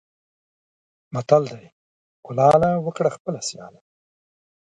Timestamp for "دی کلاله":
1.57-2.71